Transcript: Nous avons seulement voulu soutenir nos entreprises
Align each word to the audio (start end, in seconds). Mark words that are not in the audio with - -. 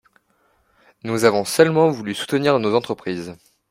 Nous 1.03 1.25
avons 1.25 1.45
seulement 1.45 1.89
voulu 1.91 2.15
soutenir 2.15 2.57
nos 2.57 2.73
entreprises 2.73 3.37